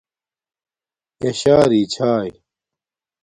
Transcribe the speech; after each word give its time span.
یݳ 1.19 1.29
شݳ 1.39 1.55
رِݵ 1.71 1.83
چھݳئی. 1.93 2.31